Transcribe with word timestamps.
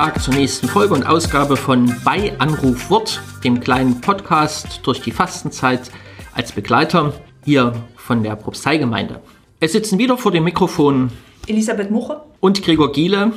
Tag 0.00 0.22
zur 0.22 0.32
nächsten 0.32 0.66
Folge 0.66 0.94
und 0.94 1.06
Ausgabe 1.06 1.58
von 1.58 1.94
Bei 2.04 2.32
Anruf 2.38 2.88
Wort, 2.88 3.20
dem 3.44 3.60
kleinen 3.60 4.00
Podcast 4.00 4.80
durch 4.84 5.02
die 5.02 5.10
Fastenzeit 5.10 5.90
als 6.32 6.52
Begleiter 6.52 7.12
hier 7.44 7.74
von 7.96 8.22
der 8.22 8.34
Propsteigemeinde. 8.34 9.20
Es 9.60 9.72
sitzen 9.72 9.98
wieder 9.98 10.16
vor 10.16 10.32
dem 10.32 10.44
Mikrofon 10.44 11.10
Elisabeth 11.46 11.90
Muche 11.90 12.18
und 12.40 12.62
Gregor 12.62 12.92
Giele 12.92 13.32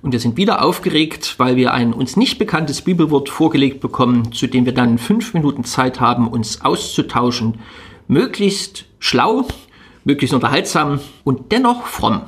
und 0.00 0.12
wir 0.12 0.18
sind 0.18 0.38
wieder 0.38 0.64
aufgeregt, 0.64 1.34
weil 1.36 1.56
wir 1.56 1.74
ein 1.74 1.92
uns 1.92 2.16
nicht 2.16 2.38
bekanntes 2.38 2.80
Bibelwort 2.80 3.28
vorgelegt 3.28 3.80
bekommen, 3.80 4.32
zu 4.32 4.46
dem 4.46 4.64
wir 4.64 4.72
dann 4.72 4.96
fünf 4.96 5.34
Minuten 5.34 5.64
Zeit 5.64 6.00
haben, 6.00 6.26
uns 6.26 6.62
auszutauschen. 6.62 7.58
Möglichst 8.08 8.86
schlau, 8.98 9.44
möglichst 10.04 10.32
unterhaltsam 10.32 11.00
und 11.22 11.52
dennoch 11.52 11.84
fromm. 11.84 12.22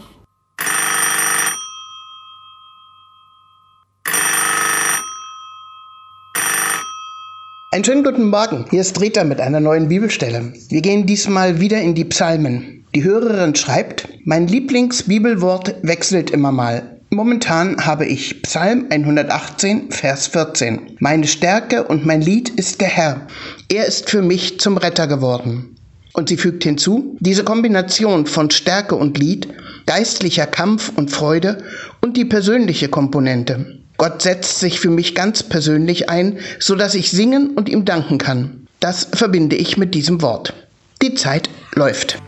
Einen 7.74 7.83
schönen 7.83 8.05
guten 8.05 8.30
Morgen. 8.30 8.66
Hier 8.70 8.83
ist 8.83 9.01
Rita 9.01 9.24
mit 9.24 9.41
einer 9.41 9.59
neuen 9.59 9.88
Bibelstelle. 9.88 10.52
Wir 10.69 10.80
gehen 10.80 11.06
diesmal 11.06 11.59
wieder 11.59 11.80
in 11.80 11.97
die 11.97 12.05
Psalmen. 12.05 12.84
Die 12.95 13.02
Hörerin 13.02 13.56
schreibt, 13.56 14.06
mein 14.24 14.47
Lieblingsbibelwort 14.47 15.74
wechselt 15.83 16.30
immer 16.30 16.52
mal. 16.52 17.00
Momentan 17.10 17.84
habe 17.84 18.06
ich 18.06 18.42
Psalm 18.42 18.87
118, 18.91 19.91
Vers 19.91 20.28
14. 20.28 20.98
Meine 21.00 21.27
Stärke 21.27 21.83
und 21.83 22.06
mein 22.06 22.20
Lied 22.20 22.48
ist 22.50 22.80
der 22.80 22.87
Herr. 22.87 23.27
Er 23.69 23.86
ist 23.86 24.09
für 24.09 24.22
mich 24.22 24.61
zum 24.61 24.77
Retter 24.77 25.09
geworden. 25.09 25.75
Und 26.12 26.28
sie 26.28 26.36
fügt 26.36 26.62
hinzu, 26.62 27.16
diese 27.19 27.42
Kombination 27.42 28.27
von 28.27 28.53
Stärke 28.53 28.94
und 28.94 29.19
Lied, 29.19 29.48
geistlicher 29.86 30.47
Kampf 30.47 30.92
und 30.94 31.11
Freude 31.11 31.59
und 32.03 32.16
die 32.16 32.25
persönliche 32.25 32.88
Komponente. 32.88 33.81
Gott 34.05 34.20
setzt 34.20 34.60
sich 34.60 34.80
für 34.80 34.91
mich 34.91 35.14
ganz 35.14 35.42
persönlich 35.42 36.10
ein, 36.10 36.38
so 36.58 36.74
dass 36.74 36.94
ich 36.94 37.10
singen 37.10 37.52
und 37.56 37.70
ihm 37.70 37.86
danken 37.86 38.19
kann. 38.19 38.66
Das 38.78 39.08
verbinde 39.14 39.56
ich 39.56 39.78
mit 39.78 39.94
diesem 39.94 40.20
Wort. 40.20 40.52
Die 41.00 41.14
Zeit 41.14 41.48
läuft. 41.74 42.19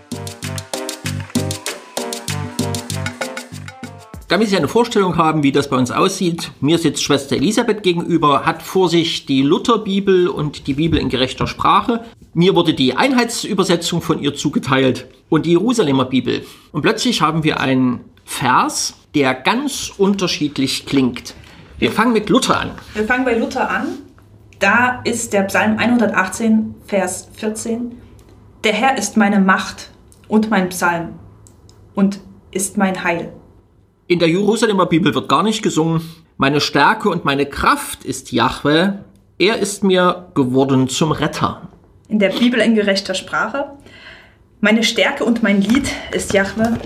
Damit 4.28 4.48
Sie 4.48 4.56
eine 4.56 4.68
Vorstellung 4.68 5.18
haben, 5.18 5.42
wie 5.42 5.52
das 5.52 5.68
bei 5.68 5.76
uns 5.76 5.90
aussieht, 5.90 6.50
mir 6.62 6.78
sitzt 6.78 7.02
Schwester 7.02 7.36
Elisabeth 7.36 7.82
gegenüber, 7.82 8.46
hat 8.46 8.62
vor 8.62 8.88
sich 8.88 9.26
die 9.26 9.42
Lutherbibel 9.42 10.28
und 10.28 10.68
die 10.68 10.72
Bibel 10.72 10.98
in 10.98 11.10
gerechter 11.10 11.46
Sprache. 11.46 12.06
Mir 12.32 12.54
wurde 12.54 12.72
die 12.72 12.96
Einheitsübersetzung 12.96 14.00
von 14.00 14.22
ihr 14.22 14.34
zugeteilt 14.34 15.08
und 15.28 15.44
die 15.44 15.50
Jerusalemer 15.50 16.06
Bibel. 16.06 16.40
Und 16.72 16.80
plötzlich 16.80 17.20
haben 17.20 17.44
wir 17.44 17.60
einen 17.60 18.00
Vers, 18.24 18.94
der 19.14 19.34
ganz 19.34 19.92
unterschiedlich 19.98 20.86
klingt. 20.86 21.34
Wir 21.78 21.92
fangen 21.92 22.14
mit 22.14 22.30
Luther 22.30 22.58
an. 22.58 22.70
Wir 22.94 23.04
fangen 23.04 23.26
bei 23.26 23.36
Luther 23.36 23.68
an. 23.68 23.98
Da 24.60 25.02
ist 25.04 25.34
der 25.34 25.42
Psalm 25.42 25.76
118, 25.76 26.74
Vers 26.86 27.28
14. 27.34 28.00
Der 28.64 28.72
Herr 28.72 28.96
ist 28.96 29.18
meine 29.18 29.40
Macht 29.40 29.90
und 30.26 30.48
mein 30.48 30.70
Psalm 30.70 31.18
und 31.94 32.20
ist 32.50 32.78
mein 32.78 33.04
Heil. 33.04 33.30
In 34.06 34.18
der 34.18 34.28
Jerusalemer 34.30 34.86
Bibel 34.86 35.14
wird 35.14 35.28
gar 35.28 35.42
nicht 35.42 35.62
gesungen. 35.62 36.00
Meine 36.38 36.62
Stärke 36.62 37.10
und 37.10 37.26
meine 37.26 37.44
Kraft 37.44 38.06
ist 38.06 38.32
Jahwe. 38.32 39.04
Er 39.38 39.58
ist 39.58 39.84
mir 39.84 40.28
geworden 40.34 40.88
zum 40.88 41.12
Retter. 41.12 41.68
In 42.08 42.18
der 42.18 42.30
Bibel 42.30 42.60
in 42.60 42.74
gerechter 42.74 43.14
Sprache. 43.14 43.72
Meine 44.62 44.82
Stärke 44.82 45.24
und 45.24 45.42
mein 45.42 45.60
Lied 45.60 45.90
ist 46.12 46.32
Jahwe. 46.32 46.78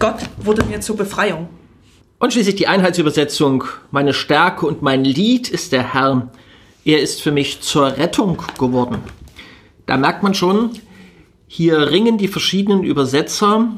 Gott 0.00 0.18
wurde 0.38 0.64
mir 0.64 0.80
zur 0.80 0.96
Befreiung. 0.96 1.48
Und 2.18 2.32
schließlich 2.32 2.56
die 2.56 2.66
Einheitsübersetzung. 2.66 3.64
Meine 3.90 4.14
Stärke 4.14 4.66
und 4.66 4.80
mein 4.80 5.04
Lied 5.04 5.48
ist 5.50 5.72
der 5.72 5.92
Herr. 5.92 6.30
Er 6.84 7.00
ist 7.00 7.20
für 7.20 7.30
mich 7.30 7.60
zur 7.60 7.98
Rettung 7.98 8.42
geworden. 8.58 8.98
Da 9.84 9.98
merkt 9.98 10.22
man 10.22 10.32
schon, 10.32 10.70
hier 11.46 11.90
ringen 11.90 12.16
die 12.16 12.28
verschiedenen 12.28 12.84
Übersetzer 12.84 13.70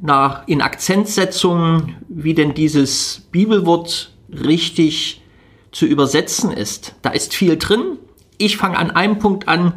nach, 0.00 0.48
in 0.48 0.62
Akzentsetzungen, 0.62 1.96
wie 2.08 2.32
denn 2.32 2.54
dieses 2.54 3.28
Bibelwort 3.30 4.12
richtig 4.30 5.20
zu 5.70 5.84
übersetzen 5.84 6.52
ist. 6.52 6.94
Da 7.02 7.10
ist 7.10 7.34
viel 7.34 7.58
drin. 7.58 7.98
Ich 8.38 8.56
fange 8.56 8.78
an 8.78 8.90
einem 8.90 9.18
Punkt 9.18 9.48
an. 9.48 9.74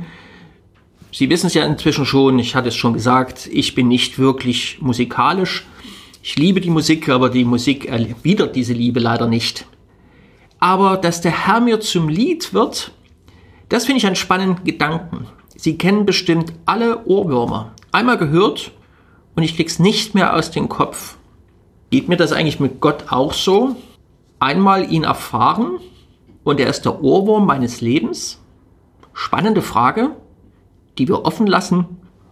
Sie 1.12 1.30
wissen 1.30 1.48
es 1.48 1.54
ja 1.54 1.66
inzwischen 1.66 2.06
schon, 2.06 2.40
ich 2.40 2.56
hatte 2.56 2.70
es 2.70 2.76
schon 2.76 2.94
gesagt, 2.94 3.48
ich 3.52 3.76
bin 3.76 3.90
nicht 3.90 4.18
wirklich 4.18 4.78
musikalisch. 4.80 5.66
Ich 6.26 6.38
liebe 6.38 6.62
die 6.62 6.70
Musik, 6.70 7.10
aber 7.10 7.30
die 7.30 7.44
Musik 7.44 7.84
erwidert 7.84 8.56
diese 8.56 8.72
Liebe 8.72 9.02
leider 9.02 9.28
nicht. 9.28 9.68
Aber 10.58 10.96
dass 10.96 11.20
der 11.20 11.48
Herr 11.48 11.60
mir 11.60 11.82
zum 11.82 12.08
Lied 12.08 12.54
wird, 12.54 12.94
das 13.68 13.86
finde 13.86 13.98
ich 13.98 14.08
einen 14.08 14.16
spannenden 14.16 14.64
Gedanken. 14.64 15.28
Sie 15.58 15.78
kennen 15.78 16.06
bestimmt 16.06 16.54
alle 16.66 17.06
Ohrwürmer. 17.08 17.74
Einmal 17.92 18.18
gehört 18.18 18.72
und 19.36 19.44
ich 19.44 19.58
krieg's 19.58 19.80
nicht 19.80 20.16
mehr 20.16 20.34
aus 20.34 20.50
dem 20.50 20.70
Kopf. 20.70 21.18
Geht 21.90 22.08
mir 22.08 22.16
das 22.16 22.32
eigentlich 22.32 22.62
mit 22.62 22.80
Gott 22.80 23.12
auch 23.12 23.34
so? 23.34 23.76
Einmal 24.40 24.90
ihn 24.94 25.04
erfahren 25.04 25.80
und 26.46 26.58
er 26.62 26.70
ist 26.70 26.86
der 26.86 27.04
Ohrwurm 27.04 27.46
meines 27.46 27.82
Lebens? 27.82 28.42
Spannende 29.12 29.62
Frage, 29.62 30.12
die 30.98 31.10
wir 31.10 31.26
offen 31.26 31.48
lassen 31.48 31.86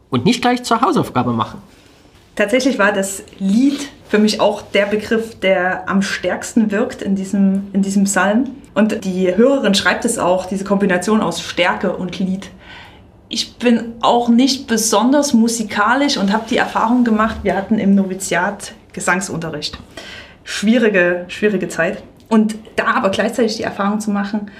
und 0.10 0.24
nicht 0.24 0.42
gleich 0.42 0.64
zur 0.64 0.80
Hausaufgabe 0.80 1.34
machen. 1.34 1.62
Tatsächlich 2.36 2.80
war 2.80 2.92
das 2.92 3.24
Lied 3.40 3.90
für 4.10 4.20
mich 4.20 4.40
auch 4.40 4.62
der 4.62 4.86
Begriff, 4.86 5.40
der 5.40 5.88
am 5.90 6.02
stärksten 6.02 6.72
wirkt 6.72 7.02
in 7.02 7.16
diesem, 7.16 7.70
in 7.74 7.82
diesem 7.82 8.06
Psalm. 8.06 8.56
Und 8.74 9.06
die 9.06 9.36
Hörerin 9.36 9.74
schreibt 9.74 10.06
es 10.06 10.18
auch, 10.18 10.46
diese 10.46 10.64
Kombination 10.64 11.22
aus 11.22 11.42
Stärke 11.42 11.96
und 11.96 12.20
Lied 12.20 12.50
ich 13.32 13.56
bin 13.58 13.94
auch 14.02 14.28
nicht 14.28 14.68
besonders 14.68 15.34
musikalisch 15.34 16.18
und 16.18 16.34
habe 16.34 16.44
die 16.50 16.58
Erfahrung 16.58 17.06
gemacht, 17.06 17.38
wir 17.44 17.56
hatten 17.56 17.80
im 17.80 17.96
Noviziat 17.96 18.74
Gesangsunterricht. 18.92 19.80
Schwierige, 20.44 21.26
schwierige 21.30 21.70
Zeit. 21.70 22.04
Und 22.28 22.56
da 22.76 22.88
aber 22.88 23.10
gleichzeitig 23.10 23.56
die 23.56 23.64
Erfahrung 23.64 24.02
zu 24.02 24.12
machen, 24.12 24.52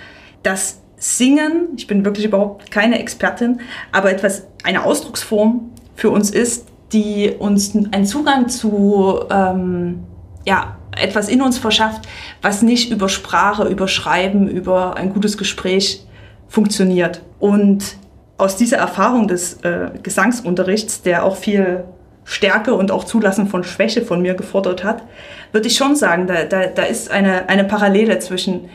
dass 0.42 0.80
Singen, 0.96 1.70
ich 1.76 1.88
bin 1.88 2.06
wirklich 2.06 2.26
überhaupt 2.26 2.72
keine 2.72 3.00
Expertin, 3.00 3.60
aber 3.92 4.10
etwas, 4.10 4.48
eine 4.64 4.86
Ausdrucksform 4.86 5.72
für 5.96 6.10
uns 6.10 6.30
ist, 6.32 6.68
die 6.94 7.32
uns 7.38 7.74
einen 7.76 8.06
Zugang 8.06 8.50
zu 8.50 9.20
ähm, 9.30 10.04
ja, 10.46 10.76
etwas 10.98 11.30
in 11.30 11.42
uns 11.42 11.58
verschafft, 11.58 12.08
was 12.42 12.62
nicht 12.62 12.92
über 12.92 13.10
Sprache, 13.10 13.68
über 13.68 13.88
Schreiben, 13.88 14.48
über 14.48 14.98
ein 14.98 15.14
gutes 15.14 15.38
Gespräch 15.38 16.06
funktioniert. 16.48 17.22
Und 17.40 17.96
aus 18.38 18.58
dieser 18.58 18.78
Erfahrung 18.78 19.28
des 19.28 19.62
äh, 19.62 19.92
Gesangsunterrichts, 20.02 21.02
der 21.02 21.24
auch 21.24 21.38
viel 21.38 21.84
Stärke 22.24 22.74
und 22.74 22.92
auch 22.92 23.04
Zulassen 23.04 23.48
von 23.48 23.64
Schwäche 23.64 24.02
von 24.02 24.22
mir 24.22 24.34
gefordert 24.34 24.84
hat, 24.84 25.04
würde 25.52 25.68
ich 25.68 25.76
schon 25.76 25.96
sagen, 25.96 26.28
da, 26.28 26.44
da, 26.44 26.68
da 26.68 26.84
ist 26.84 27.12
eine, 27.12 27.50
eine 27.50 27.64
Parallele 27.64 28.20
zwischen 28.20 28.70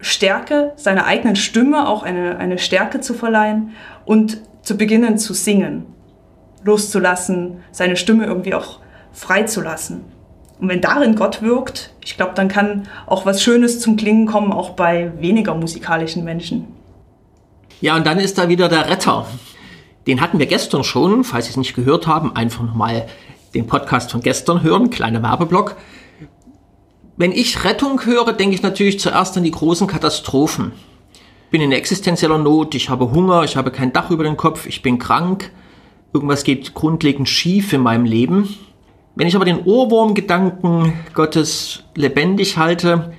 Stärke, 0.00 0.72
seiner 0.76 1.06
eigenen 1.06 1.36
Stimme 1.36 1.88
auch 1.88 2.02
eine, 2.02 2.38
eine 2.38 2.58
Stärke 2.58 3.00
zu 3.00 3.14
verleihen 3.14 3.70
und 4.04 4.38
zu 4.62 4.76
beginnen 4.76 5.18
zu 5.18 5.32
singen, 5.32 5.86
loszulassen, 6.64 7.58
seine 7.70 7.96
Stimme 7.96 8.26
irgendwie 8.26 8.54
auch 8.54 8.80
freizulassen. 9.12 10.04
Und 10.58 10.68
wenn 10.68 10.80
darin 10.80 11.16
Gott 11.16 11.42
wirkt, 11.42 11.92
ich 12.04 12.16
glaube, 12.16 12.32
dann 12.34 12.48
kann 12.48 12.86
auch 13.06 13.26
was 13.26 13.42
Schönes 13.42 13.80
zum 13.80 13.96
Klingen 13.96 14.26
kommen, 14.26 14.52
auch 14.52 14.70
bei 14.70 15.12
weniger 15.18 15.54
musikalischen 15.54 16.24
Menschen. 16.24 16.68
Ja, 17.80 17.96
und 17.96 18.06
dann 18.06 18.20
ist 18.20 18.38
da 18.38 18.48
wieder 18.48 18.68
der 18.68 18.88
Retter. 18.88 19.26
Den 20.06 20.20
hatten 20.20 20.38
wir 20.38 20.46
gestern 20.46 20.84
schon. 20.84 21.24
Falls 21.24 21.46
Sie 21.46 21.50
es 21.50 21.56
nicht 21.56 21.74
gehört 21.74 22.06
haben, 22.06 22.36
einfach 22.36 22.62
nochmal 22.62 23.08
den 23.54 23.66
Podcast 23.66 24.12
von 24.12 24.20
gestern 24.20 24.62
hören. 24.62 24.90
Kleiner 24.90 25.22
Werbeblock. 25.22 25.76
Wenn 27.16 27.32
ich 27.32 27.64
Rettung 27.64 28.04
höre, 28.04 28.32
denke 28.32 28.54
ich 28.54 28.62
natürlich 28.62 28.98
zuerst 28.98 29.36
an 29.36 29.44
die 29.44 29.50
großen 29.50 29.86
Katastrophen. 29.86 30.72
Ich 31.12 31.50
bin 31.50 31.60
in 31.60 31.72
existenzieller 31.72 32.38
Not, 32.38 32.74
ich 32.74 32.88
habe 32.88 33.10
Hunger, 33.10 33.42
ich 33.42 33.56
habe 33.56 33.70
kein 33.70 33.92
Dach 33.92 34.10
über 34.10 34.24
den 34.24 34.36
Kopf, 34.36 34.66
ich 34.66 34.80
bin 34.80 34.98
krank. 34.98 35.50
Irgendwas 36.12 36.44
geht 36.44 36.74
grundlegend 36.74 37.28
schief 37.28 37.72
in 37.72 37.80
meinem 37.80 38.04
Leben. 38.04 38.48
Wenn 39.14 39.26
ich 39.26 39.36
aber 39.36 39.44
den 39.44 39.64
Ohrwurmgedanken 39.64 40.92
Gottes 41.14 41.84
lebendig 41.94 42.58
halte, 42.58 43.12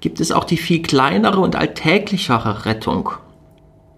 gibt 0.00 0.20
es 0.20 0.32
auch 0.32 0.44
die 0.44 0.56
viel 0.56 0.82
kleinere 0.82 1.40
und 1.40 1.56
alltäglichere 1.56 2.64
Rettung. 2.64 3.10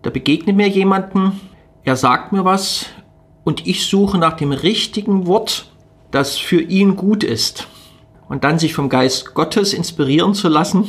Da 0.02 0.10
begegnet 0.10 0.56
mir 0.56 0.68
jemanden, 0.68 1.40
er 1.84 1.96
sagt 1.96 2.32
mir 2.32 2.44
was 2.44 2.86
und 3.44 3.66
ich 3.66 3.86
suche 3.86 4.18
nach 4.18 4.34
dem 4.34 4.52
richtigen 4.52 5.26
Wort, 5.26 5.70
das 6.10 6.36
für 6.38 6.60
ihn 6.60 6.96
gut 6.96 7.22
ist. 7.22 7.68
Und 8.28 8.44
dann 8.44 8.58
sich 8.58 8.74
vom 8.74 8.88
Geist 8.88 9.34
Gottes 9.34 9.72
inspirieren 9.72 10.34
zu 10.34 10.48
lassen 10.48 10.86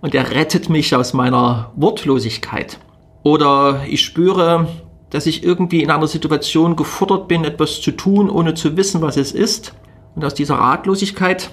und 0.00 0.14
er 0.14 0.30
rettet 0.30 0.68
mich 0.68 0.94
aus 0.96 1.12
meiner 1.12 1.72
Wortlosigkeit. 1.76 2.78
Oder 3.22 3.84
ich 3.86 4.02
spüre, 4.02 4.66
dass 5.10 5.26
ich 5.26 5.42
irgendwie 5.42 5.82
in 5.82 5.90
einer 5.90 6.06
Situation 6.06 6.76
gefordert 6.76 7.28
bin, 7.28 7.44
etwas 7.44 7.80
zu 7.80 7.90
tun, 7.92 8.30
ohne 8.30 8.54
zu 8.54 8.76
wissen, 8.76 9.02
was 9.02 9.16
es 9.16 9.32
ist. 9.32 9.74
Und 10.14 10.24
aus 10.24 10.34
dieser 10.34 10.56
Ratlosigkeit 10.56 11.50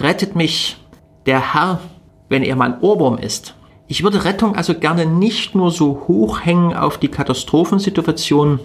rettet 0.00 0.34
mich 0.34 0.78
der 1.26 1.54
Herr, 1.54 1.80
wenn 2.28 2.42
er 2.42 2.56
mein 2.56 2.80
Ohrwurm 2.80 3.18
ist. 3.18 3.54
Ich 3.86 4.02
würde 4.02 4.24
Rettung 4.24 4.56
also 4.56 4.74
gerne 4.74 5.04
nicht 5.06 5.54
nur 5.54 5.70
so 5.70 6.04
hochhängen 6.08 6.74
auf 6.74 6.98
die 6.98 7.08
Katastrophensituation, 7.08 8.60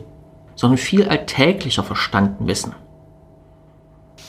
sondern 0.56 0.78
viel 0.78 1.08
alltäglicher 1.08 1.84
verstanden 1.84 2.48
wissen. 2.48 2.74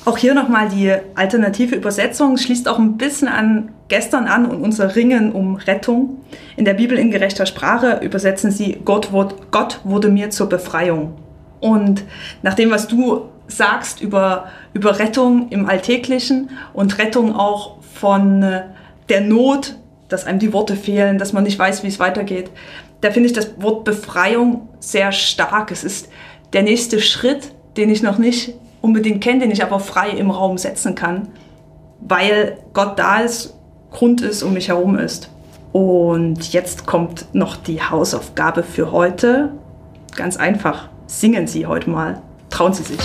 Auch 0.05 0.17
hier 0.17 0.35
nochmal 0.35 0.71
die 0.71 0.95
alternative 1.15 1.77
Übersetzung 1.77 2.39
schließt 2.39 2.69
auch 2.69 2.79
ein 2.79 2.97
bisschen 2.97 3.29
an 3.29 3.73
gestern 3.89 4.27
an 4.27 4.47
und 4.47 4.63
unser 4.63 4.97
Ringen 4.97 5.33
um 5.33 5.57
Rettung. 5.57 6.21
In 6.57 6.65
der 6.65 6.75
Bibel 6.75 6.99
in 6.99 7.11
gerechter 7.11 7.45
Sprache 7.45 8.01
übersetzen 8.03 8.51
sie 8.51 8.81
Gott, 8.85 9.11
Gott 9.51 9.81
wurde 9.85 10.09
mir 10.09 10.31
zur 10.31 10.49
Befreiung. 10.49 11.17
Und 11.61 12.05
nach 12.43 12.55
dem, 12.55 12.71
was 12.71 12.89
du 12.89 13.27
sagst 13.47 14.01
über, 14.01 14.47
über 14.73 14.99
Rettung 14.99 15.49
im 15.51 15.69
Alltäglichen 15.69 16.51
und 16.73 16.99
Rettung 16.99 17.35
auch 17.35 17.77
von 17.95 18.43
äh, 18.43 18.63
der 19.09 19.21
Not, 19.21 19.77
dass 20.09 20.25
einem 20.25 20.39
die 20.39 20.53
Worte 20.53 20.77
fehlen, 20.77 21.19
dass 21.19 21.33
man 21.33 21.45
nicht 21.45 21.59
weiß, 21.59 21.83
wie 21.83 21.89
es 21.89 21.99
weitergeht, 21.99 22.51
da 23.01 23.11
finde 23.11 23.29
ich 23.29 23.35
das 23.35 23.61
Wort 23.61 23.85
Befreiung 23.85 24.69
sehr 24.79 25.13
stark. 25.13 25.71
Es 25.73 25.85
ist 25.85 26.09
der 26.53 26.63
nächste 26.63 27.01
Schritt, 27.01 27.53
den 27.77 27.91
ich 27.91 28.03
noch 28.03 28.19
nicht 28.19 28.55
unbedingt 28.81 29.23
kenne, 29.23 29.41
den 29.41 29.51
ich 29.51 29.63
aber 29.63 29.81
frei 29.81 30.11
im 30.11 30.31
Raum 30.31 30.59
setzen 30.59 30.95
kann, 30.95 31.29
weil 32.01 32.59
Gott 32.73 32.99
da 32.99 33.21
ist, 33.21 33.55
Grund 33.91 34.21
ist, 34.21 34.43
um 34.43 34.55
mich 34.55 34.69
herum 34.69 34.97
ist. 34.97 35.31
Und 35.73 36.53
jetzt 36.53 36.87
kommt 36.87 37.27
noch 37.33 37.57
die 37.57 37.83
Hausaufgabe 37.83 38.63
für 38.63 38.93
heute. 38.93 39.53
Ganz 40.17 40.37
einfach, 40.37 40.89
singen 41.07 41.47
Sie 41.47 41.67
heute 41.67 41.91
mal. 41.91 42.23
Trauen 42.51 42.73
Sie 42.73 42.83
sich. 42.83 43.01